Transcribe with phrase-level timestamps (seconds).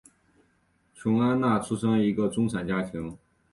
[0.95, 3.15] 琼安娜出生于一个中产家庭。